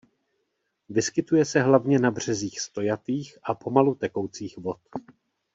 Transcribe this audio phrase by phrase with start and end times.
[0.89, 4.79] Vyskytuje se hlavně na březích stojatých a pomalu tekoucích vod.